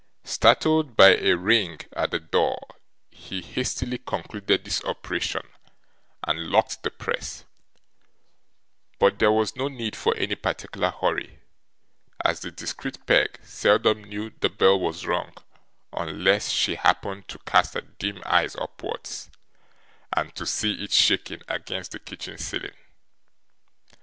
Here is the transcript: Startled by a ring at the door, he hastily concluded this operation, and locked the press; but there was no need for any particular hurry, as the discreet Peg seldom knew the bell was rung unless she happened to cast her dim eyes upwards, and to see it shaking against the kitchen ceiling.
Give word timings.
Startled 0.23 0.95
by 0.95 1.09
a 1.09 1.35
ring 1.35 1.79
at 1.95 2.09
the 2.09 2.19
door, 2.19 2.57
he 3.11 3.39
hastily 3.39 3.99
concluded 3.99 4.65
this 4.65 4.83
operation, 4.83 5.43
and 6.25 6.47
locked 6.49 6.81
the 6.81 6.89
press; 6.89 7.45
but 8.97 9.19
there 9.19 9.31
was 9.31 9.55
no 9.55 9.67
need 9.67 9.95
for 9.95 10.17
any 10.17 10.33
particular 10.33 10.89
hurry, 10.89 11.43
as 12.25 12.39
the 12.39 12.49
discreet 12.49 13.05
Peg 13.05 13.39
seldom 13.43 14.03
knew 14.03 14.31
the 14.39 14.49
bell 14.49 14.79
was 14.79 15.05
rung 15.05 15.35
unless 15.93 16.49
she 16.49 16.73
happened 16.73 17.27
to 17.27 17.37
cast 17.45 17.75
her 17.75 17.81
dim 17.81 18.23
eyes 18.25 18.55
upwards, 18.55 19.29
and 20.17 20.33
to 20.33 20.47
see 20.47 20.83
it 20.83 20.91
shaking 20.91 21.43
against 21.47 21.91
the 21.91 21.99
kitchen 21.99 22.39
ceiling. 22.39 22.73